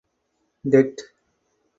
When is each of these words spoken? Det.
Det. 0.71 0.85